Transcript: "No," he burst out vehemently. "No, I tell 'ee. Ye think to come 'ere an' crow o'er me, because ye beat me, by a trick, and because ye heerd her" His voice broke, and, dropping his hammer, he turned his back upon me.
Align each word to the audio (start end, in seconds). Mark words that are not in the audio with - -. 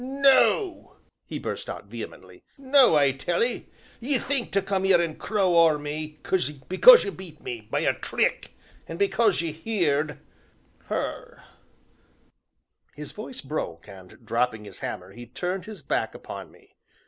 "No," 0.03 0.97
he 1.27 1.37
burst 1.37 1.69
out 1.69 1.85
vehemently. 1.85 2.43
"No, 2.57 2.95
I 2.97 3.11
tell 3.11 3.43
'ee. 3.43 3.67
Ye 3.99 4.17
think 4.17 4.51
to 4.53 4.61
come 4.63 4.83
'ere 4.83 4.99
an' 4.99 5.17
crow 5.17 5.55
o'er 5.55 5.77
me, 5.77 6.19
because 6.67 7.05
ye 7.05 7.11
beat 7.11 7.39
me, 7.43 7.61
by 7.69 7.81
a 7.81 7.93
trick, 7.93 8.57
and 8.87 8.97
because 8.97 9.43
ye 9.43 9.51
heerd 9.51 10.17
her" 10.85 11.43
His 12.95 13.11
voice 13.11 13.41
broke, 13.41 13.87
and, 13.87 14.25
dropping 14.25 14.65
his 14.65 14.79
hammer, 14.79 15.11
he 15.11 15.27
turned 15.27 15.65
his 15.65 15.83
back 15.83 16.15
upon 16.15 16.51
me. 16.51 16.77